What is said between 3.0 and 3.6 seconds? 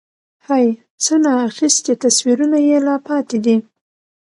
پاتې دي